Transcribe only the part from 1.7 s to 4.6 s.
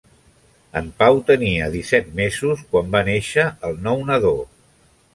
disset mesos quan va néixer el nou nadó.